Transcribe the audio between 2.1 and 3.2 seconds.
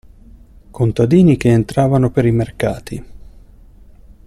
i mercati.